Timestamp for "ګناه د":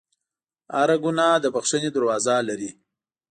1.03-1.45